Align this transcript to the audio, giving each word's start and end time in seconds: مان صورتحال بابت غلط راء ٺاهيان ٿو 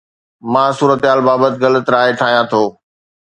مان 0.51 0.69
صورتحال 0.79 1.19
بابت 1.27 1.53
غلط 1.63 1.85
راء 1.93 2.09
ٺاهيان 2.19 2.45
ٿو 2.51 2.63